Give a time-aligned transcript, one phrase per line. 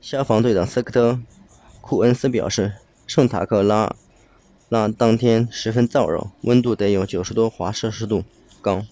[0.00, 1.18] 消防队长斯科特
[1.80, 2.72] 库恩斯表示
[3.08, 3.96] 圣塔克拉
[4.68, 8.22] 拉当天十分燥热温度得有90多华氏度
[8.62, 8.86] 高